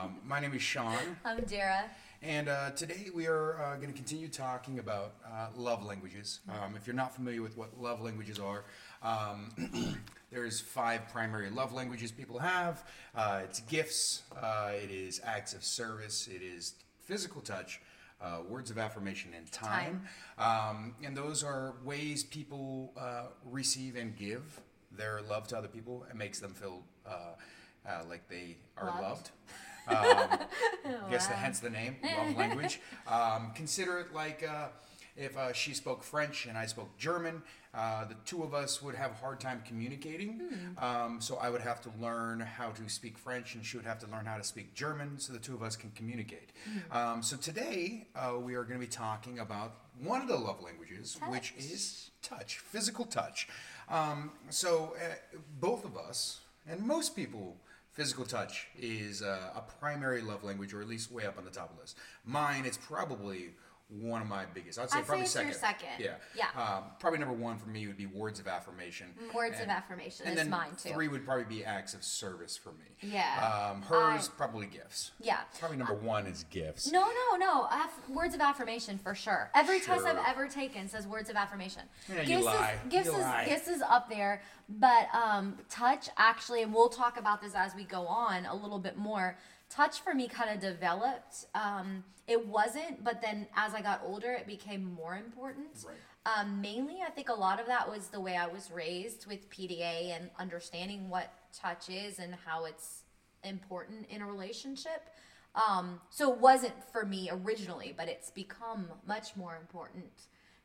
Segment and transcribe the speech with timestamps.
[0.00, 1.84] Um, my name is Sean, I'm Dara.
[2.22, 6.40] and uh, today we are uh, going to continue talking about uh, love languages.
[6.48, 8.64] Um, if you're not familiar with what love languages are,
[9.02, 9.98] um,
[10.32, 12.82] there's five primary love languages people have.
[13.14, 17.80] Uh, it's gifts, uh, it is acts of service, it is physical touch,
[18.22, 20.02] uh, words of affirmation, and time.
[20.38, 24.60] Um, and those are ways people uh, receive and give
[24.92, 26.06] their love to other people.
[26.08, 27.34] It makes them feel uh,
[27.86, 29.02] uh, like they are Loved.
[29.02, 29.30] loved.
[29.88, 30.38] Um,
[31.10, 32.80] guess the, hence the name, love language.
[33.06, 34.68] Um, consider it like uh,
[35.16, 37.42] if uh, she spoke French and I spoke German,
[37.74, 40.40] uh, the two of us would have a hard time communicating.
[40.78, 43.98] Um, so I would have to learn how to speak French and she would have
[44.00, 46.50] to learn how to speak German so the two of us can communicate.
[46.90, 50.62] Um, so today uh, we are going to be talking about one of the love
[50.62, 53.48] languages, which is touch, physical touch.
[53.88, 55.14] Um, so uh,
[55.60, 57.56] both of us, and most people,
[57.92, 61.50] physical touch is uh, a primary love language, or at least way up on the
[61.50, 61.96] top of the list.
[62.24, 63.50] Mine, it's probably
[63.90, 64.78] one of my biggest.
[64.78, 65.54] I'd say I'd probably your second.
[65.54, 65.88] second.
[65.98, 66.14] Yeah.
[66.36, 66.46] Yeah.
[66.60, 69.08] Um, probably number one for me would be words of affirmation.
[69.34, 70.90] Words of affirmation and is then mine too.
[70.90, 72.84] Three would probably be acts of service for me.
[73.00, 73.70] Yeah.
[73.72, 75.10] Um, hers I- probably gifts.
[75.20, 75.38] Yeah.
[75.58, 76.90] Probably number one is gifts.
[76.90, 77.66] No, no, no.
[77.70, 79.50] Aff- words of affirmation for sure.
[79.54, 81.82] Every test I've ever taken says words of affirmation.
[82.08, 82.78] Yeah, you gifts lie.
[82.86, 83.44] Is, gifts You is lie.
[83.46, 87.84] gifts is up there, but um, touch actually, and we'll talk about this as we
[87.84, 89.36] go on a little bit more.
[89.70, 91.46] Touch for me kind of developed.
[91.54, 95.84] Um, it wasn't, but then as I got older, it became more important.
[95.86, 95.96] Right.
[96.26, 99.48] Um, mainly, I think a lot of that was the way I was raised with
[99.48, 103.04] PDA and understanding what touch is and how it's
[103.42, 105.08] important in a relationship.
[105.54, 110.10] Um, so it wasn't for me originally, but it's become much more important.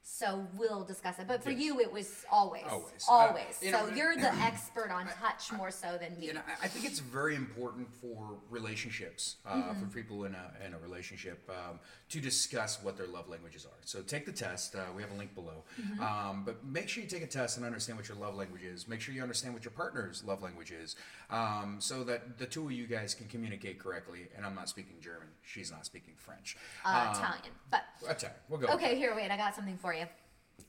[0.07, 1.27] So we'll discuss it.
[1.27, 1.61] But for Yes.
[1.63, 3.05] you, it was always, Always.
[3.09, 3.43] always.
[3.59, 6.27] Uh, you so know, you're the expert on touch more so than me.
[6.27, 9.79] You know, I- I think it's very important for relationships, uh, Mm-hmm.
[9.81, 11.79] for people in a, in a relationship, um,
[12.09, 13.79] to discuss what their love languages are.
[13.83, 14.75] So take the test.
[14.75, 15.63] Uh, we have a link below.
[15.81, 16.03] Mm-hmm.
[16.03, 18.87] Um, but make sure you take a test and understand what your love language is.
[18.87, 20.95] Make sure you understand what your partner's love language is,
[21.31, 24.27] um, so that the two of you guys can communicate correctly.
[24.37, 25.29] And I'm not speaking German.
[25.41, 26.57] She's not speaking French.
[26.85, 27.53] uh, Um, Italian.
[27.71, 28.37] But Italian.
[28.49, 28.67] We'll go.
[28.67, 29.31] with okay, here, wait.
[29.31, 30.05] I got something for you.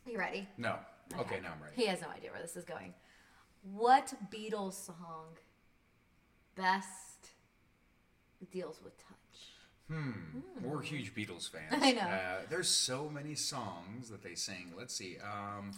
[0.06, 0.48] You ready?
[0.56, 0.76] No.
[1.18, 1.74] Okay, now I'm ready.
[1.76, 2.94] He has no idea where this is going.
[3.62, 5.36] What Beatles song
[6.54, 7.30] best
[8.50, 9.16] deals with touch?
[9.90, 10.40] Hmm.
[10.62, 11.72] We're huge Beatles fans.
[11.82, 12.00] I know.
[12.00, 14.72] Uh, there's so many songs that they sing.
[14.76, 15.16] Let's see.
[15.22, 15.72] Um,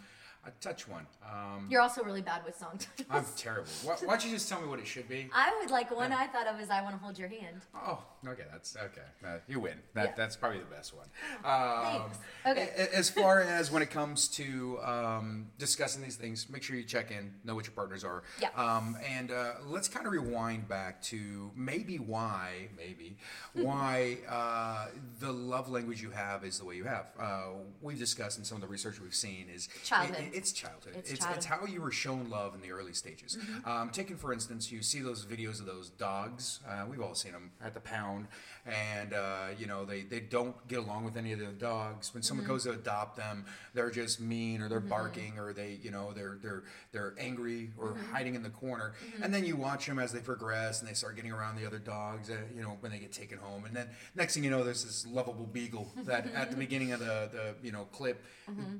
[0.48, 1.06] a touch one.
[1.24, 3.06] Um, You're also really bad with song titles.
[3.10, 3.68] I'm terrible.
[3.84, 5.28] Why, why don't you just tell me what it should be?
[5.32, 7.62] I would like one I thought of as I want to hold your hand.
[7.74, 8.44] Oh, okay.
[8.50, 9.02] That's okay.
[9.24, 9.74] Uh, you win.
[9.94, 10.14] That Yeah.
[10.16, 11.06] that's probably the best one.
[11.44, 12.10] Um,
[12.44, 12.68] Thanks.
[12.74, 12.88] Okay.
[12.94, 17.10] As far as when it comes to um, discussing these things, make sure you check
[17.10, 18.22] in, know what your partners are.
[18.40, 18.48] Yeah.
[18.56, 23.16] Um, and uh, let's kind of rewind back to maybe why, maybe
[23.52, 24.86] why uh,
[25.20, 27.06] the love language you have is the way you have.
[27.20, 27.42] Uh,
[27.82, 30.16] we've discussed in some of the research we've seen is Childhood.
[30.32, 30.94] it- it's childhood.
[30.96, 31.36] It's It's, childhood.
[31.36, 33.36] it's how you were shown love in the early stages.
[33.64, 36.60] Um, taken for instance, you see those videos of those dogs.
[36.66, 38.28] Uh, we've all seen them at the pound,
[38.66, 42.14] and uh, you know they, they don't get along with any of the dogs.
[42.14, 43.44] When someone goes to adopt them,
[43.74, 46.62] they're just mean, or they're barking, or they you know they're they're
[46.92, 48.94] they're angry or hiding in the corner.
[49.22, 51.78] And then you watch them as they progress, and they start getting around the other
[51.78, 52.30] dogs.
[52.30, 54.84] Uh, you know when they get taken home, and then next thing you know, there's
[54.84, 58.22] this lovable beagle that at the beginning of the the you know clip,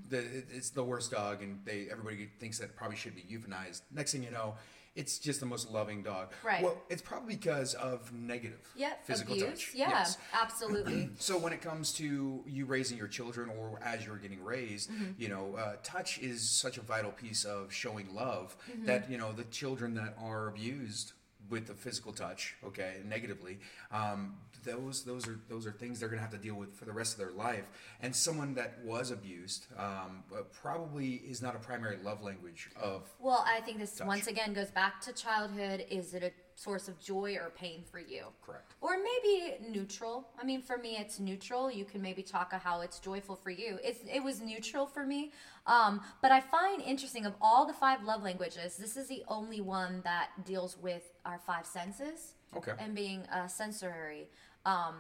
[0.09, 0.19] the,
[0.55, 3.83] it's the worst dog, and they everybody thinks that it probably should be euthanized.
[3.93, 4.55] Next thing you know,
[4.97, 6.33] it's just the most loving dog.
[6.43, 6.63] Right.
[6.63, 9.05] Well, it's probably because of negative Yep.
[9.07, 9.49] physical Abuse.
[9.49, 9.75] touch.
[9.75, 10.19] Yeah, Yes.
[10.33, 11.11] absolutely.
[11.19, 15.29] So when it comes to you raising your children or as you're getting raised, you
[15.29, 18.57] know, uh, touch is such a vital piece of showing love
[18.87, 21.13] that you know the children that are abused
[21.51, 23.59] with the physical touch, okay, negatively,
[23.91, 26.93] um, those those are those are things they're gonna have to deal with for the
[26.93, 27.69] rest of their life.
[28.03, 30.23] And someone that was abused um,
[30.53, 34.07] probably is not a primary love language of Well, I think this Touch.
[34.07, 35.87] once again goes back to childhood.
[35.91, 36.33] Is it a
[36.65, 38.25] source of joy or pain for you?
[38.45, 38.75] correct.
[38.81, 40.17] Or maybe neutral.
[40.41, 41.71] I mean, for me, it's neutral.
[41.71, 43.79] You can maybe talk of how it's joyful for you.
[43.89, 45.31] It's it was neutral for me.
[45.67, 49.61] Um, but I find interesting of all the five love languages, this is the only
[49.61, 52.73] one that deals with our five senses Okay.
[52.79, 54.29] and being uh, sensory.
[54.67, 54.95] Um,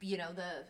[0.00, 0.64] you know the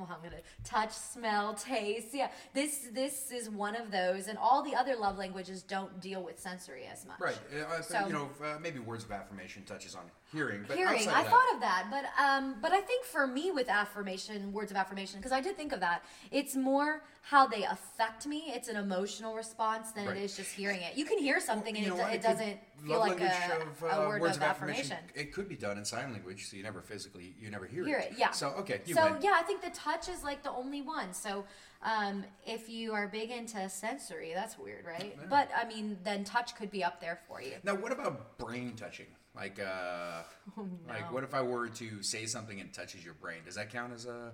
[0.00, 2.08] well, I'm gonna touch, smell, taste.
[2.12, 6.22] Yeah, this this is one of those, and all the other love languages don't deal
[6.22, 7.20] with sensory as much.
[7.20, 7.38] Right.
[7.54, 11.02] Uh, I So- you know, uh, maybe words of affirmation touches on hearing, but hearing
[11.08, 14.70] i that, thought of that but um but i think for me with affirmation words
[14.70, 18.68] of affirmation because i did think of that it's more how they affect me it's
[18.68, 20.16] an emotional response than Right.
[20.18, 22.14] it is just hearing it you can hear something you and it, what?
[22.14, 24.92] it doesn't feel like a, of, a uh, word words of of affirmation.
[24.92, 24.98] affirmation.
[25.14, 27.98] It could be done in sign language, so you never physically, you never hear, Hear
[27.98, 28.30] it, yeah.
[28.30, 29.22] So okay, you so win.
[29.22, 31.12] yeah, I think the touch is like the only one.
[31.12, 31.44] So
[31.82, 35.16] um, if you are big into sensory, that's weird, right?
[35.18, 35.26] Yeah.
[35.28, 37.52] But I mean, then touch could be up there for you.
[37.64, 39.06] Now, what about brain touching?
[39.34, 40.22] Like, uh,
[40.88, 41.12] like no.
[41.12, 43.38] what if I were to say something and it touches your brain?
[43.44, 44.32] Does that count as a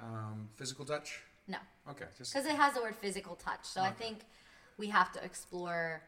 [0.00, 1.20] um, physical touch?
[1.48, 1.58] No,
[1.88, 3.60] Okay, just because it has the word physical touch.
[3.62, 4.18] So I think
[4.78, 6.02] we have to explore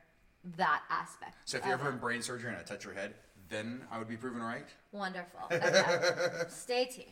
[0.57, 1.35] that aspect.
[1.45, 3.15] so if you're ever in brain surgery and I touch your head,
[3.49, 4.67] then I would be proven right.
[4.93, 5.41] Wonderful.
[5.53, 6.45] Okay.
[6.49, 7.07] Stay tuned.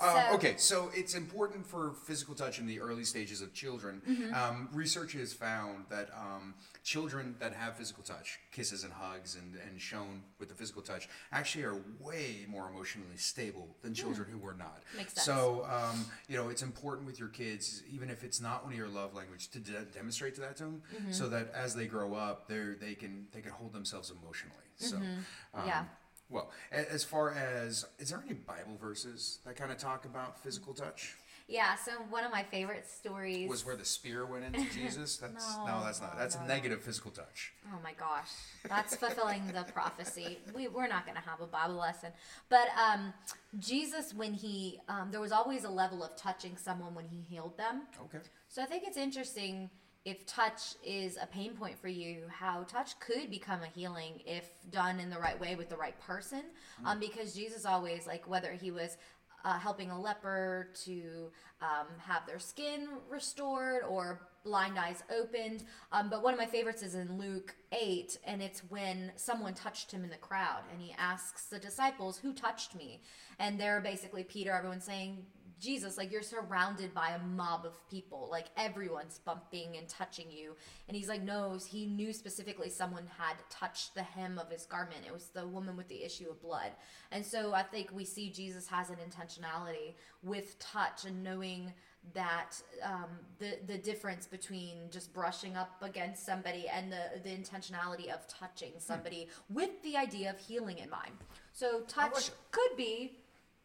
[0.00, 4.02] Um, So- okay, so it's important for physical touch in the early stages of children.
[4.08, 4.34] Mm-hmm.
[4.34, 9.54] Um, research has found that um, children that have physical touch, kisses and hugs, and,
[9.68, 14.38] and shown with the physical touch, actually are way more emotionally stable than children who
[14.38, 14.82] were not.
[14.92, 14.98] Hmm.
[14.98, 15.26] Makes sense.
[15.26, 18.78] So, um, you know, it's important with your kids, even if it's not one of
[18.78, 21.12] your love language, to de- demonstrate to that to them, Mm-hmm.
[21.12, 24.56] so that as they grow up, they they can they can hold themselves emotionally.
[24.76, 25.66] So, um, Mm-hmm.
[25.68, 25.84] Yeah.
[26.30, 30.74] well, as far as is there any Bible verses that kind of talk about physical
[30.74, 31.14] touch?
[31.46, 31.74] Yeah.
[31.76, 33.50] So one of my favorite stories.
[33.50, 35.18] Was where the spear went into Jesus?
[35.18, 36.16] That's no, No, that's not.
[36.18, 36.46] That's a no.
[36.46, 37.52] negative physical touch.
[37.70, 38.30] Oh my gosh,
[38.66, 40.38] that's fulfilling the prophecy.
[40.54, 42.12] We, we're not going to have a Bible lesson,
[42.48, 43.12] but um,
[43.58, 47.58] Jesus, when he, um, there was always a level of touching someone when he healed
[47.58, 47.82] them.
[48.06, 48.24] Okay.
[48.48, 49.68] So I think it's interesting
[50.04, 54.44] if touch is a pain point for you, how touch could become a healing if
[54.70, 56.42] done in the right way with the right person.
[56.84, 58.98] Um, because Jesus always, like, whether he was
[59.44, 61.30] uh, helping a leper to
[61.60, 65.64] um, have their skin restored or blind eyes opened.
[65.92, 69.90] Um, but one of my favorites is in Luke 8, and it's when someone touched
[69.90, 73.02] him in the crowd, and he asks the disciples, Who touched me?
[73.38, 75.24] And they're basically Peter, everyone's saying,
[75.60, 80.54] Jesus, like you're surrounded by a mob of people, like everyone's bumping and touching you.
[80.88, 85.00] And he's like, no, he knew specifically someone had touched the hem of his garment.
[85.06, 86.72] It was the woman with the issue of blood.
[87.12, 91.72] And so I think we see Jesus has an intentionality with touch and knowing
[92.12, 93.08] that um,
[93.38, 98.72] the the difference between just brushing up against somebody and the the intentionality of touching
[98.78, 101.14] somebody with the idea of healing in mind.
[101.52, 103.16] So touch could be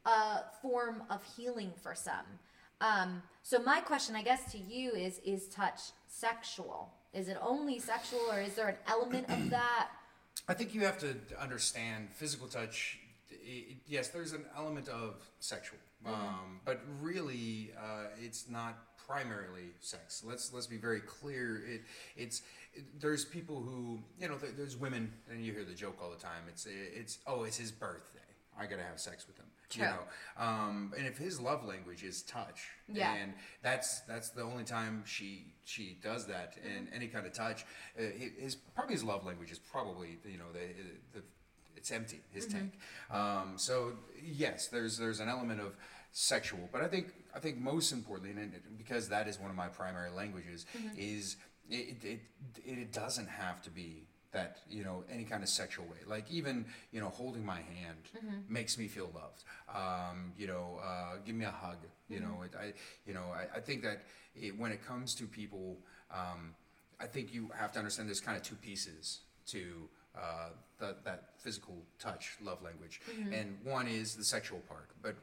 [0.06, 2.26] a form of healing for some.
[2.82, 6.94] Um, so my question, I guess, to you is: Is touch sexual?
[7.14, 9.90] Is it only sexual, or is there an element of that?
[10.48, 13.00] I think you have to understand physical touch.
[13.32, 20.24] i- yes, there's an element of sexual, um, but really, uh, it's not primarily sex.
[20.26, 21.62] Let's let's be very clear.
[21.68, 21.82] It
[22.16, 22.42] it's
[22.74, 26.16] it, there's people who you know there's women, and you hear the joke all the
[26.18, 26.44] time.
[26.48, 28.20] It's it's oh it's his birthday.
[28.58, 29.46] I gotta have sex with him.
[29.76, 30.00] You know,
[30.38, 33.14] um, and if his love language is touch, Yeah.
[33.14, 37.66] and that's that's the only time she she does that, and any kind of touch,
[37.98, 38.02] uh,
[38.40, 41.24] his probably his love language is probably you know the the
[41.76, 42.74] it's empty his tank.
[43.12, 43.94] Um, so
[44.24, 45.76] yes, there's there's an element of
[46.12, 49.56] sexual, but I think I think most importantly, and it- because that is one of
[49.56, 50.66] my primary languages,
[50.98, 51.38] is
[51.70, 52.20] it, it it
[52.66, 56.66] it doesn't have to be that you know any kind of sexual way like even
[56.92, 57.98] you know holding my hand
[58.48, 59.44] makes me feel loved.
[59.74, 61.78] Um, you know uh, give me a hug
[62.10, 62.74] you know it, I
[63.08, 64.02] you know I, I think that
[64.36, 65.78] it, when it comes to people
[66.12, 66.54] um,
[67.00, 71.30] I think you have to understand there's kind of two pieces to uh, that that
[71.38, 73.02] physical touch love language.
[73.34, 75.16] And one is the sexual part but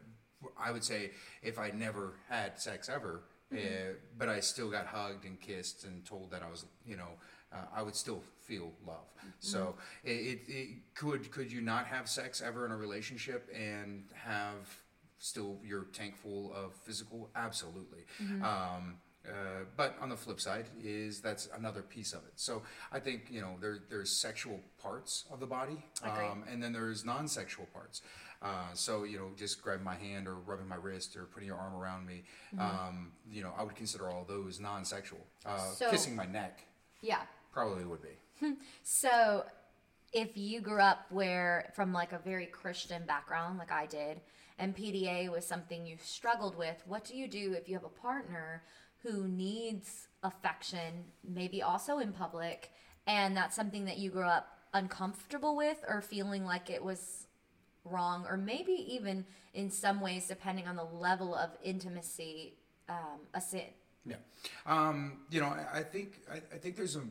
[0.59, 1.11] I would say
[1.43, 3.23] if I never had sex ever
[3.53, 7.11] uh, but I still got hugged and kissed and told that I was you know
[7.57, 9.07] uh, I would still feel love.
[9.41, 14.05] So it, it, it could could you not have sex ever in a relationship and
[14.15, 14.83] have
[15.19, 17.31] still your tank full of physical?
[17.35, 18.05] Absolutely.
[18.43, 18.99] Um,
[19.29, 22.33] uh, but on the flip side is that's another piece of it.
[22.37, 26.73] So I think you know there there's sexual parts of the body, um, and then
[26.73, 28.03] there's non-sexual parts.
[28.41, 31.57] Uh, so you know, just grabbing my hand or rubbing my wrist or putting your
[31.57, 32.23] arm around me,
[32.61, 35.27] um, you know, I would consider all those non-sexual.
[35.45, 36.61] Uh, So- kissing my neck
[37.01, 37.23] Yeah.
[37.57, 38.55] Probably would be.
[38.83, 39.45] So,
[40.13, 44.21] if you grew up where from like a very Christian background, like I did,
[44.59, 47.89] and PDA was something you struggled with, what do you do if you have a
[47.89, 48.63] partner
[49.03, 52.73] who needs affection, maybe also in public,
[53.07, 57.27] and that's something that you grew up uncomfortable with or feeling like it was
[57.85, 62.55] wrong, or maybe even in some ways, depending on the level of intimacy,
[62.89, 63.63] um, a sin?
[64.09, 64.17] Yeah,
[64.67, 67.03] um, you know, I, I think I, I think there's a, a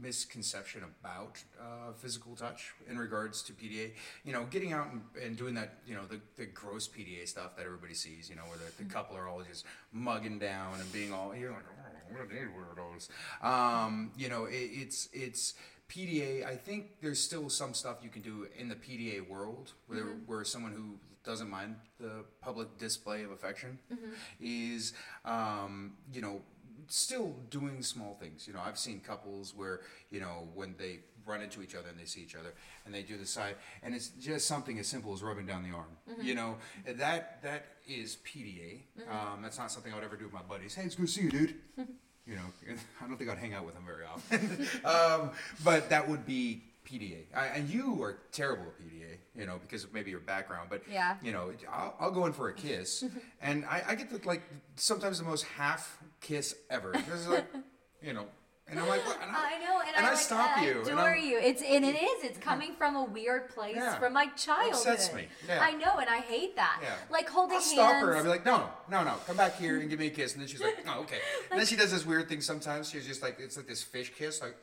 [0.00, 3.90] misconception about uh, physical touch in regards to PDA.
[4.24, 7.56] You know, getting out and, and doing that, you know, the, the gross PDA stuff
[7.56, 8.30] that everybody sees.
[8.30, 11.50] You know, where the, the couple are all just mugging down and being all, you're
[11.50, 13.08] like, oh, what are these weirdos?
[13.44, 15.54] Um, you know, it, it's it's
[15.90, 20.00] PDA, I think there's still some stuff you can do in the PDA world where,
[20.00, 20.26] Mm-hmm.
[20.26, 24.10] where someone who doesn't mind the public display of affection Mm-hmm.
[24.40, 24.92] is,
[25.24, 26.40] um, you know,
[26.88, 28.46] still doing small things.
[28.46, 29.80] You know, I've seen couples where,
[30.10, 32.52] you know, when they run into each other and they see each other
[32.84, 35.74] and they do the side and it's just something as simple as rubbing down the
[35.76, 35.88] arm.
[36.08, 36.22] Mm-hmm.
[36.22, 36.56] You know,
[36.86, 38.82] that that is PDA.
[39.10, 40.74] Um, that's not something I would ever do with my buddies.
[40.74, 41.54] Hey, it's good to see you, dude.
[42.26, 42.42] you know,
[43.02, 44.66] I don't think I'd hang out with them very often.
[44.84, 45.30] um,
[45.64, 47.24] but that would be PDA.
[47.34, 50.68] I, and you are terrible at PDA, you know, because of maybe your background.
[50.70, 51.16] But Yeah.
[51.22, 53.04] you know, I'll, I'll go in for a kiss,
[53.42, 54.42] and I, I get the, like
[54.76, 56.92] sometimes the most half kiss ever.
[56.92, 57.46] This is like,
[58.02, 58.26] you know,
[58.68, 59.18] and I'm like, what?
[59.22, 61.38] And I know, and, and I, I like, stop you, and adore you.
[61.38, 62.24] It's and it is.
[62.24, 63.98] It's coming from a weird place Yeah.
[63.98, 64.72] from my childhood.
[64.74, 65.60] Upsets me, yeah.
[65.62, 66.80] I know, and I hate that.
[66.82, 66.94] Yeah.
[67.10, 67.72] Like holding I'll hands.
[67.72, 68.16] stop her.
[68.16, 70.32] I'll be like, no, no, no, come back here and give me a kiss.
[70.32, 71.18] And then she's like, oh, okay.
[71.50, 72.90] And then she does this weird thing sometimes.
[72.90, 74.56] She's just like, it's like this fish kiss, like,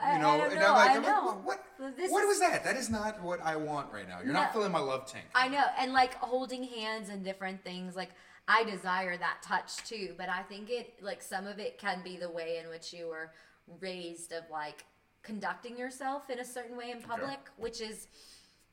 [0.00, 0.30] I- you know.
[0.30, 1.64] I don't and I'm like, I'm like, what?
[1.78, 2.64] What, what is- was that?
[2.64, 4.18] That is not what I want right now.
[4.18, 4.40] You're No.
[4.42, 5.26] not filling my love tank.
[5.34, 8.10] I know, and like holding hands and different things, like
[8.46, 10.14] I desire that touch too.
[10.16, 13.08] But I think it, like some of it, can be the way in which you
[13.08, 13.32] were
[13.80, 14.84] raised of like
[15.22, 18.06] conducting yourself in a certain way in public, which is,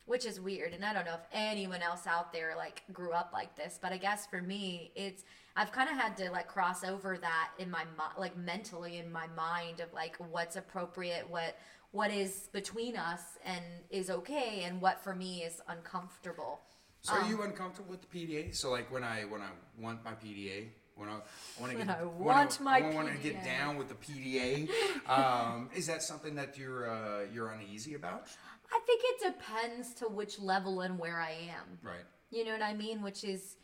[0.05, 0.73] which is weird.
[0.73, 3.91] And I don't know if anyone else out there like grew up like this, but
[3.91, 5.23] I guess for me, it's
[5.55, 7.83] I've kind of had to like cross over that in my
[8.17, 11.57] like mentally in my mind of like what's appropriate, what
[11.91, 16.59] what is between us and is okay, and what for me is uncomfortable.
[17.01, 18.53] So Um, are you uncomfortable with the PDA?
[18.55, 21.13] So like when I when I want my PDA, when I
[21.59, 23.95] want to When get I when want my I want to get down with the
[23.95, 24.69] PDA,
[25.07, 28.27] um, is that something that you're uh, you're uneasy about?
[28.73, 31.79] I think it depends to which level and where I am.
[31.83, 32.03] Right.
[32.31, 33.01] You know what I mean?
[33.01, 33.55] Which is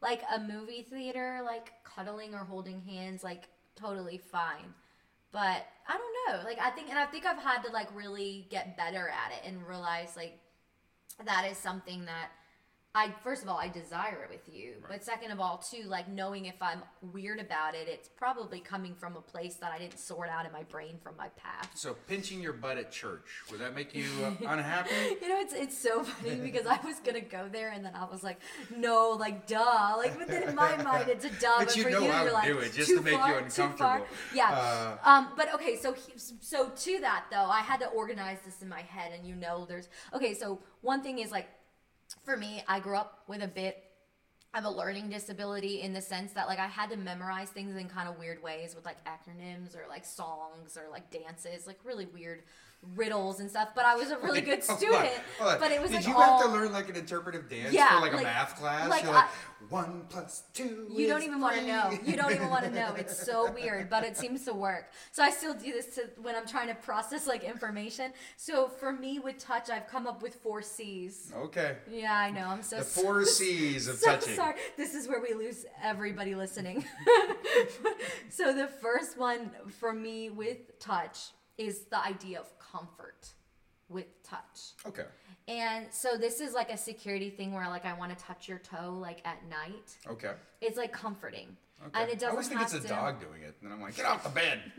[0.00, 4.74] like a movie theater, like cuddling or holding hands, like totally fine.
[5.32, 6.44] But I don't know.
[6.44, 9.48] Like I think, and I think I've had to like really get better at it
[9.48, 10.38] and realize like
[11.24, 12.30] that is something that
[12.98, 16.08] I first of all I desire it with you, but second of all too like
[16.08, 20.00] knowing if I'm weird about it, it's probably coming from a place that I didn't
[20.00, 21.78] sort out in my brain from my past.
[21.78, 24.90] So pinching your butt at church would that make you uh, unhappy?
[25.22, 28.04] You know, it's it's so funny because I was gonna go there and then I
[28.04, 28.40] was like,
[28.74, 31.82] no, like duh, like but then in my mind it's a duh, But but, you
[31.84, 33.38] for know you, I you're like do it just to make you far, far.
[33.42, 34.06] uncomfortable.
[34.34, 34.50] Yeah.
[34.50, 35.28] Uh, um.
[35.36, 38.82] But okay, so he, so to that though, I had to organize this in my
[38.82, 40.34] head, and you know, there's okay.
[40.34, 41.48] So one thing is like,
[42.28, 43.82] for me, I grew up with a bit
[44.52, 47.88] of a learning disability in the sense that like I had to memorize things in
[47.88, 52.04] kind of weird ways with like acronyms or like songs or like dances, like really
[52.04, 52.42] weird
[52.94, 53.70] riddles and stuff.
[53.74, 55.12] But I was a really good Hold on, student.
[55.38, 55.60] hold on.
[55.60, 57.96] But it was Did like you all, have to learn like an interpretive dance Yeah,
[57.96, 58.88] for like a math class?
[58.88, 59.28] like You're like I-
[59.68, 60.86] one plus two.
[60.94, 61.90] You don't even want to know.
[62.06, 62.94] You don't even want to know.
[62.98, 64.90] It's so weird, but it seems to work.
[65.12, 68.12] So I still do this to when I'm trying to process like information.
[68.36, 71.32] So for me with touch, I've come up with four C's.
[71.36, 71.76] Okay.
[71.90, 72.46] Yeah, I know.
[72.46, 74.34] I'm so The four C's of so touching.
[74.36, 74.54] sorry.
[74.76, 76.84] This is where we lose everybody listening.
[78.30, 81.18] so the first one for me with touch
[81.56, 83.28] is the idea of comfort
[83.88, 84.74] with touch.
[84.86, 85.04] Okay.
[85.46, 88.58] And so this is like a security thing where like I want to touch your
[88.58, 89.96] toe like at night.
[90.08, 90.32] Okay.
[90.60, 91.56] It's like comforting.
[91.86, 92.02] Okay.
[92.02, 93.94] And it doesn't I always think it's a to, dog doing it, and I'm like,
[93.94, 94.60] get off the bed.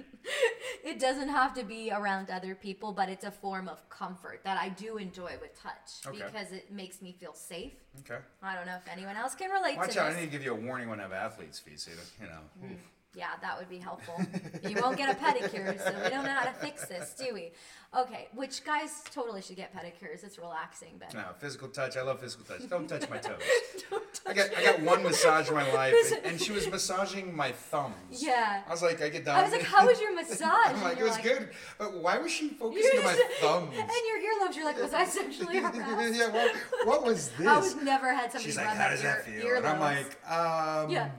[0.84, 4.58] It doesn't have to be around other people, but it's a form of comfort that
[4.58, 6.24] I do enjoy with touch Okay.
[6.26, 7.74] because it makes me feel safe.
[8.00, 8.22] Okay.
[8.42, 10.10] I don't know if anyone else can relate Watch out!
[10.10, 10.18] this.
[10.18, 11.92] I need to give you a warning when I have athletes' feet, so
[12.22, 12.40] you know.
[12.64, 12.76] Mm.
[13.16, 14.16] Yeah, that would be helpful.
[14.64, 17.52] you won't get a pedicure, so we don't know how to fix this, do we?
[17.98, 20.24] Okay, which guys totally should get pedicures.
[20.24, 21.98] It's relaxing, but No, physical touch.
[21.98, 22.70] I love physical touch.
[22.70, 23.42] Don't touch my toes.
[23.90, 24.28] don't touch.
[24.28, 27.52] I got I got one massage in my life, and, and she was massaging my
[27.52, 27.96] thumbs.
[28.24, 28.62] Yeah.
[28.68, 29.40] I was like, I get done.
[29.40, 31.50] I was like, "How was your massage?" I'm like, it was like- good,
[31.80, 33.76] but why was she focusing on my thumbs?
[33.76, 36.14] And your earlobes, you're like, was I sexually harassed?
[36.16, 37.48] yeah, what, what was this?
[37.48, 39.56] I was never had somebody She's like, how my does that feel?
[39.58, 41.10] And I'm like, um, Yeah.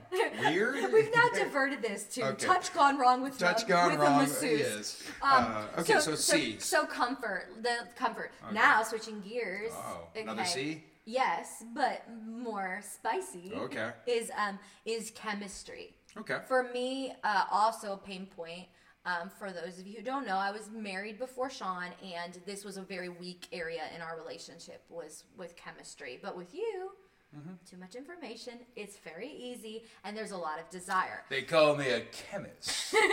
[0.49, 0.93] weird.
[0.93, 2.45] We've now diverted this to Okay.
[2.45, 4.19] touch gone wrong with Touch gone with wrong.
[4.19, 4.59] a masseuse.
[4.59, 5.03] Yes.
[5.21, 5.45] Um,
[5.77, 6.57] uh, okay, so, C.
[6.59, 8.31] So, comfort, the comfort.
[8.45, 8.53] Okay.
[8.53, 9.71] Now switching gears.
[9.73, 10.83] Oh, another C?
[11.05, 13.51] Yes, but more spicy.
[13.55, 13.91] Okay.
[14.05, 15.95] Is um is chemistry.
[16.17, 16.39] Okay.
[16.47, 18.67] For me, uh, also a pain point.
[19.03, 22.63] Um, for those of you who don't know, I was married before Sean, and this
[22.63, 26.19] was a very weak area in our relationship was with chemistry.
[26.21, 26.91] But with you,
[27.37, 27.51] Mm-hmm.
[27.65, 28.55] too much information.
[28.75, 31.23] It's very easy, and there's a lot of desire.
[31.29, 32.93] They call me a chemist.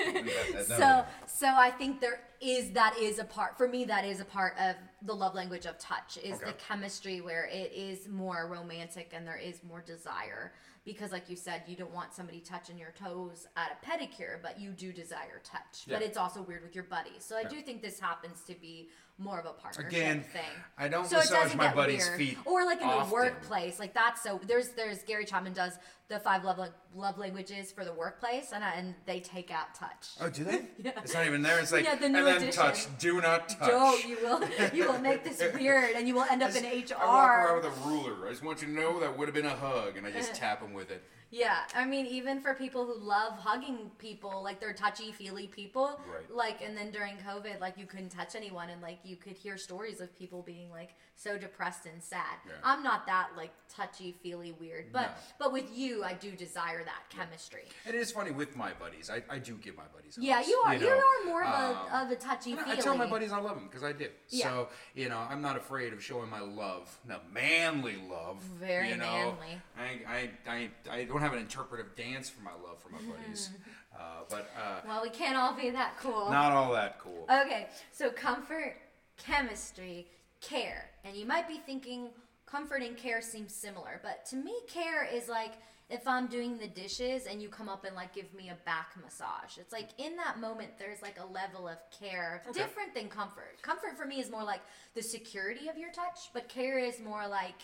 [0.67, 3.85] So, so I think there is that is a part for me.
[3.85, 6.47] That is a part of the love language of touch is Okay.
[6.47, 10.53] the chemistry where it is more romantic and there is more desire
[10.85, 14.59] because like you said you don't want somebody touching your toes at a pedicure but
[14.59, 17.83] you do desire touch but it's also weird with your buddies so i do think
[17.83, 20.43] this happens to be more of a partnership Again, thing
[20.79, 22.19] I don't so massage my get buddies' weird.
[22.19, 23.09] feet or like in often.
[23.09, 25.73] the workplace like that's so there's there's gary chapman does
[26.09, 26.61] the five love
[26.95, 30.67] love languages for the workplace and I, and they take out touch Oh, do they?
[30.83, 30.93] Yeah.
[31.03, 31.59] It's not even there.
[31.59, 32.53] It's like Yeah, the and new then edition.
[32.63, 32.87] touch.
[32.99, 33.69] Do not touch.
[33.69, 34.41] don't you will
[34.73, 37.57] you will make this weird and you will end up in hr I walk around
[37.57, 38.27] with a ruler.
[38.27, 40.35] I just want you to know that would have been a hug, and I just
[40.43, 41.03] tap him with it.
[41.31, 46.01] Yeah, I mean, even for people who love hugging people, like they're touchy feely people,
[46.11, 46.31] Right.
[46.35, 49.59] like, and then during COVID, like you couldn't touch anyone, and like you could hear
[49.59, 52.23] stories of people being like so depressed and sad.
[52.47, 52.53] Yeah.
[52.65, 55.09] I'm not that like touchy feely weird, but No.
[55.39, 57.65] but with you, I do desire that chemistry.
[57.85, 59.11] And it is funny with my buddies.
[59.11, 60.15] I, I do give my buddies.
[60.17, 60.75] Hugs, Yeah, you are.
[60.75, 60.97] You, know.
[60.97, 62.73] are more of Um, a of a touchy I- feely.
[62.73, 64.09] I tell my buddies I love them because I do.
[64.31, 64.45] Yeah.
[64.45, 68.41] So you know, I'm not afraid of showing my love, no manly love.
[68.59, 69.37] Very you know?
[69.41, 69.61] manly.
[69.77, 73.51] I, I, I, I don't have an interpretive dance for my love for my buddies,
[73.95, 73.99] uh,
[74.31, 76.31] but uh, Well, we can't all be that cool.
[76.31, 77.25] not all that cool.
[77.25, 78.77] Okay, so comfort,
[79.17, 80.07] chemistry,
[80.41, 80.91] care.
[81.05, 82.11] And you might be thinking
[82.47, 85.55] comfort and care seem similar, but to me, care is like
[85.91, 88.93] if I'm doing the dishes and you come up and like give me a back
[89.03, 89.57] massage.
[89.59, 92.61] It's like in that moment, there's like a level of care Okay.
[92.61, 93.61] different than comfort.
[93.63, 94.61] Comfort for me is more like
[94.95, 97.57] the security of your touch, but care is more like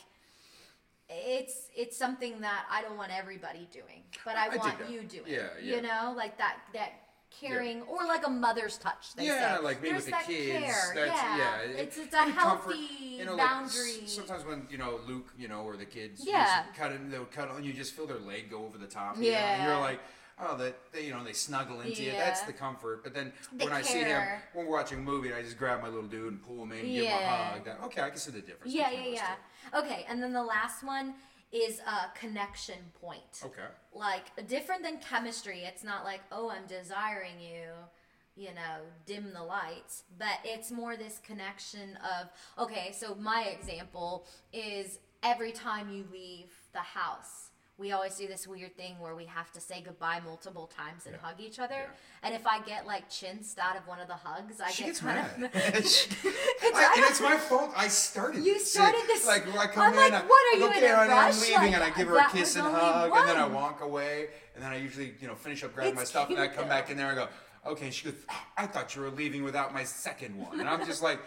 [1.09, 5.25] it's it's something that I don't want everybody doing, but I, I want you doing.
[5.27, 5.77] Yeah, yeah.
[5.77, 6.93] You know, like that that
[7.41, 9.15] caring or like a mother's touch.
[9.17, 9.63] They yeah, say.
[9.63, 10.51] like me There's with the that kids.
[10.65, 10.93] Care.
[10.95, 14.03] That's, yeah, yeah, it- it's it's a and comfort, healthy you know, boundary.
[14.05, 16.65] s- sometimes when you know Luke, you know, or the kids, Yeah.
[16.77, 19.17] cut it, they'll cut, and you just feel their leg go over the top.
[19.17, 19.67] You know, and Yeah.
[19.73, 20.01] you're like.
[20.41, 22.13] Oh, that they, you know they snuggle into you.
[22.13, 23.05] That's the comfort.
[23.05, 25.81] But then The when I see him when we're watching a movie, I just grab
[25.81, 27.65] my little dude and pull him in, and give him a hug.
[27.65, 28.75] That, okay, I can see the difference.
[28.75, 29.79] yeah, yeah, yeah.
[29.79, 31.15] Okay, and then the last one
[31.53, 33.43] is a connection point.
[33.45, 33.63] Okay.
[33.95, 35.61] Like different than chemistry.
[35.65, 37.69] It's not like oh I'm desiring you.
[38.37, 42.29] You know, dim the lights, but it's more this connection of
[42.65, 42.91] okay.
[42.93, 47.44] So my example is every time you leave the house,
[47.77, 51.15] we always do this weird thing where we have to say goodbye multiple times and
[51.17, 51.21] Yeah.
[51.29, 51.75] hug each other.
[51.75, 51.87] Yeah.
[52.23, 54.89] And if I get like chinsed out of one of the hugs, I She get
[54.91, 55.51] gets kind mad.
[55.75, 55.87] of.
[55.87, 57.73] She- It's- I- and it's my fault.
[57.77, 58.45] I started.
[58.45, 58.73] You this.
[58.73, 61.35] started this- Like when I come I'm like, what are you in a rush?
[61.35, 63.81] I'm leaving, Like, and I give her a kiss and hug, and then I walk
[63.81, 66.47] away, and then I usually, you know, finish up grabbing my It's stuff, and I
[66.47, 67.11] cute, come back in there.
[67.11, 67.31] and I go,
[67.73, 67.91] okay.
[67.91, 71.03] She goes, "Ah, I thought you were leaving without my second one, and I'm just
[71.03, 71.19] like,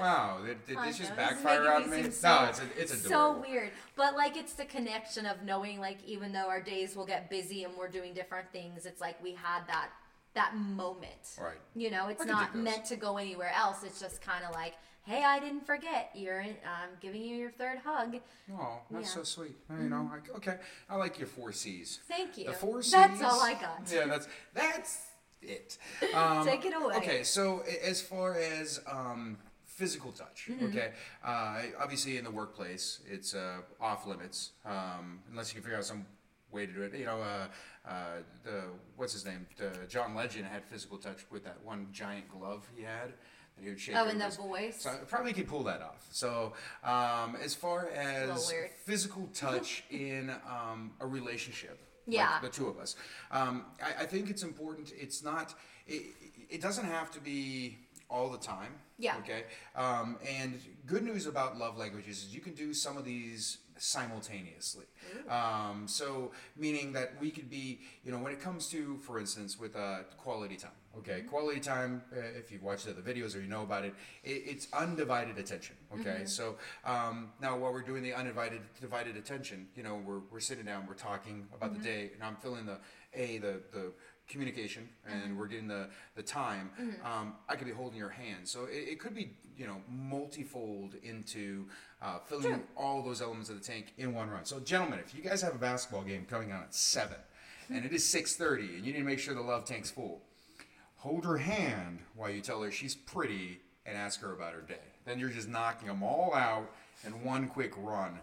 [0.00, 2.10] wow, did, did this just backfire on me me?
[2.10, 5.98] so- no, it's a, it's so weird but like it's the connection of knowing like
[6.06, 9.32] even though our days will get busy and we're doing different things it's like we
[9.32, 9.90] had that
[10.34, 11.54] that moment Right.
[11.74, 15.24] you know it's not meant to go anywhere else it's just kind of like hey
[15.24, 18.16] i didn't forget you're in, i'm giving you your third hug
[18.52, 18.98] Oh, that's Yeah.
[18.98, 19.04] Mm-hmm.
[19.04, 19.56] so sweet.
[19.70, 20.56] You know, I, okay,
[20.88, 22.00] I like your four C's.
[22.08, 22.92] thank you The four C's.
[22.92, 25.02] that's all i got Yeah, that's that's
[25.42, 25.78] it.
[26.14, 26.96] Um, Take it away.
[26.96, 29.36] Okay, so as far as um,
[29.78, 30.66] physical touch, Mm-hmm.
[30.66, 30.90] okay,
[31.24, 35.84] uh, obviously in the workplace it's uh, off limits um, unless you can figure out
[35.84, 36.04] some
[36.50, 36.94] way to do it.
[36.94, 37.92] You know, uh, uh,
[38.44, 38.62] the
[38.96, 39.46] what's his name?
[39.56, 43.08] The John Legend had physical touch with that one giant glove he had.
[43.56, 46.06] That he would shake oh and the voice so I probably could pull that off.
[46.10, 46.52] So,
[46.84, 48.52] um, as far as
[48.84, 52.30] physical touch in um, a relationship, Yeah.
[52.32, 52.96] like the two of us,
[53.30, 54.92] um, I, I think it's important.
[54.96, 55.54] It's not.
[55.86, 56.02] It,
[56.50, 58.72] it doesn't have to be all the time.
[58.98, 59.16] Yeah.
[59.18, 59.44] Okay.
[59.76, 64.86] Um, and good news about love languages is you can do some of these simultaneously.
[65.30, 69.58] Um, so meaning that we could be, you know, when it comes to, for instance,
[69.58, 70.72] with uh, quality time.
[70.98, 72.02] Okay, quality time.
[72.12, 75.38] Uh, if you've watched the other videos or you know about it, it it's undivided
[75.38, 75.76] attention.
[76.00, 80.40] Okay, so um, now while we're doing the undivided divided attention, you know, we're, we're
[80.40, 82.78] sitting down, we're talking about the day, and I'm filling the
[83.14, 83.92] a the the
[84.28, 86.70] communication and we're getting the the time
[87.04, 88.46] um, i could be holding your hand.
[88.46, 91.66] So it, it could be you know multifold into
[92.02, 92.60] uh, filling Sure.
[92.76, 94.44] all those elements of the tank in one run.
[94.44, 97.16] So gentlemen if you guys have a basketball game coming on at 7
[97.70, 100.22] and it is 6.30 and you need to make sure the love tank's full
[100.96, 104.74] hold her hand while you tell her she's pretty and ask her about her day.
[105.06, 106.70] Then you're just knocking them all out
[107.06, 108.18] in one quick run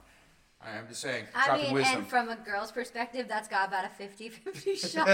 [0.65, 4.03] i'm just saying I mean, wisdom and from a girl's perspective, that's got about a
[4.03, 5.07] 50-50 shot.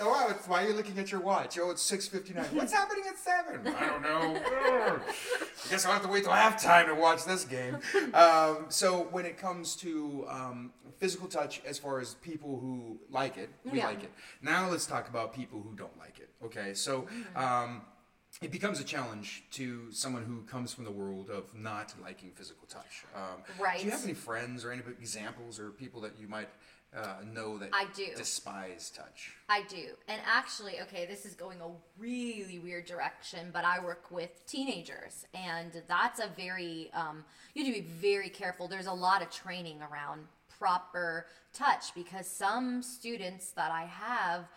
[0.00, 1.58] Oh, wow, it's, why are you looking at your watch?
[1.58, 2.52] Oh, it's 6.59.
[2.54, 3.66] What's happening at 7?
[3.66, 4.40] I don't know.
[4.46, 7.78] I guess I'll have to wait till halftime to watch this game.
[8.14, 13.36] Um, so when it comes to um, physical touch, as far as people who like
[13.38, 13.86] it, we Yeah.
[13.86, 14.10] like it.
[14.42, 16.28] Now let's talk about people who don't like it.
[16.44, 17.82] Okay, so um,
[18.40, 22.66] it becomes a challenge to someone who comes from the world of not liking physical
[22.68, 23.04] touch.
[23.14, 23.80] Um, Right.
[23.80, 26.48] Do you have any friends or any examples or people that you might
[26.96, 28.06] uh, know that I do.
[28.16, 29.34] despise touch?
[29.48, 29.88] I do.
[30.06, 35.26] And actually, okay, this is going a really weird direction, but I work with teenagers,
[35.34, 37.24] and that's a very, um,
[37.54, 38.68] you have to be very careful.
[38.68, 40.26] There's a lot of training around
[40.58, 44.48] proper touch because some students that I have,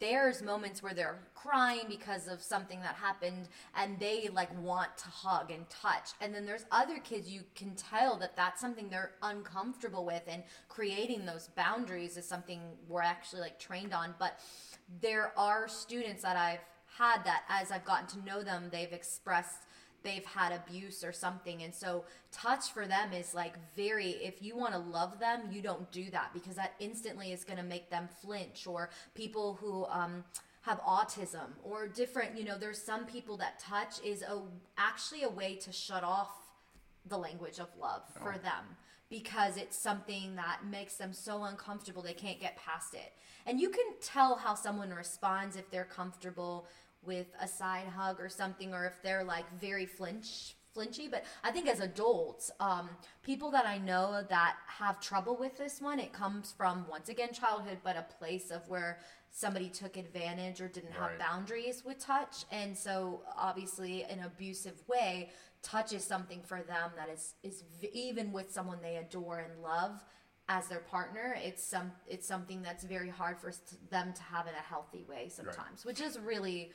[0.00, 5.08] there's moments where they're crying because of something that happened and they like want to
[5.08, 6.10] hug and touch.
[6.20, 10.42] And then there's other kids you can tell that that's something they're uncomfortable with and
[10.68, 14.14] creating those boundaries is something we're actually like trained on.
[14.18, 14.40] But
[15.00, 16.64] there are students that I've
[16.98, 19.66] had that as I've gotten to know them they've expressed
[20.02, 24.56] they've had abuse or something and so touch for them is like very if you
[24.56, 27.90] want to love them you don't do that because that instantly is going to make
[27.90, 30.24] them flinch or people who um
[30.62, 34.40] have autism or different you know there's some people that touch is a
[34.76, 36.30] actually a way to shut off
[37.06, 38.76] the language of love for them
[39.10, 43.12] because it's something that makes them so uncomfortable they can't get past it.
[43.44, 46.66] And you can tell how someone responds if they're comfortable
[47.04, 51.50] with a side hug or something or if they're like very flinch flinchy but i
[51.50, 52.88] think as adults um,
[53.22, 57.32] people that i know that have trouble with this one it comes from once again
[57.32, 58.98] childhood but a place of where
[59.32, 61.18] somebody took advantage or didn't have Right.
[61.18, 65.30] boundaries with touch and so obviously an abusive way
[65.62, 69.60] touch is something for them that is is v- even with someone they adore and
[69.62, 70.04] love
[70.56, 73.52] as their partner it's some it's something that's very hard for
[73.90, 76.70] them to have in a healthy way sometimes which is really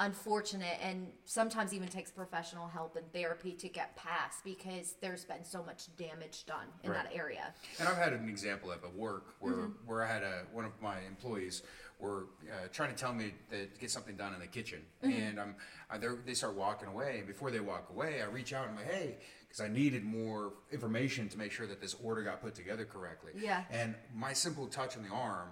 [0.00, 5.44] unfortunate and sometimes even takes professional help and therapy to get past because there's been
[5.44, 7.04] so much damage done in Right.
[7.04, 9.86] that area And I've had an example of at work where Mm-hmm.
[9.86, 11.62] where I had a one of my employees
[12.00, 15.12] were uh, trying to tell me to get something done in the kitchen, Mm-hmm.
[15.22, 15.54] and um,
[15.88, 17.18] I, they start walking away.
[17.18, 19.16] And before they walk away, I reach out and I'm like, hey,
[19.54, 23.32] because I needed more information to make sure that this order got put together correctly.
[23.38, 23.62] Yeah.
[23.70, 25.48] And my simple touch on the arm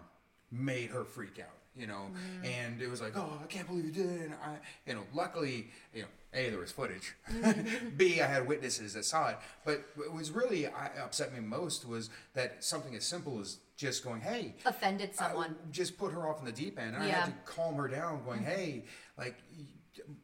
[0.50, 1.58] made her freak out.
[1.74, 2.44] You know, Mm.
[2.44, 4.20] and it was like, oh, I can't believe you did it.
[4.26, 7.14] And I, you know, luckily, you know, a there was footage.
[7.96, 9.38] B I had witnesses that saw it.
[9.64, 14.04] But what was really I, upset me most was that something as simple as just
[14.04, 17.06] going, hey, offended I someone just put her off in the deep end, and I
[17.08, 18.84] had to calm her down, going, "Hey,
[19.16, 19.36] like,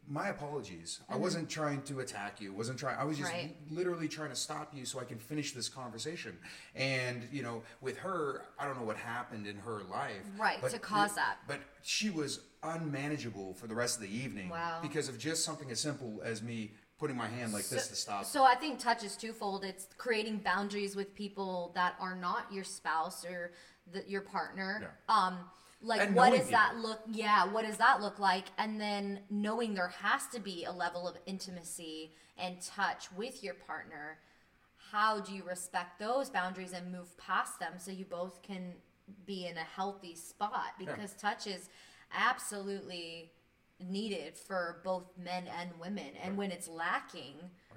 [0.08, 1.00] my apologies.
[1.08, 2.52] I wasn't trying to attack you.
[2.52, 2.98] wasn't trying.
[2.98, 3.46] I was just Mm-hmm.
[3.46, 3.56] Right.
[3.70, 6.38] literally trying to stop you so I can finish this conversation."
[6.74, 10.70] And you know, with her, I don't know what happened in her life, Right, but
[10.72, 11.38] to cause that.
[11.46, 14.80] But she was unmanageable for the rest of the evening, Wow.
[14.82, 18.24] because of just something as simple as me putting my hand like this to stop.
[18.24, 19.64] So I think touch is twofold.
[19.64, 23.52] It's creating boundaries with people that are not your spouse or
[23.92, 24.80] the, your partner.
[25.08, 25.14] Yeah.
[25.16, 25.38] Um,
[25.80, 27.00] like And what does that look?
[27.10, 28.46] Yeah, what does that look like?
[28.58, 33.54] And then knowing there has to be a level of intimacy and touch with your
[33.54, 34.18] partner.
[34.90, 38.72] How do you respect those boundaries and move past them so you both can
[39.26, 40.74] be in a healthy spot?
[40.78, 41.68] Because touch is
[42.12, 43.32] absolutely
[43.80, 46.10] needed for both men and women.
[46.22, 47.67] And when it's lacking, Right.